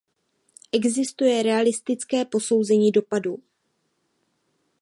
[0.71, 3.37] Existuje realistické posouzení dopadů?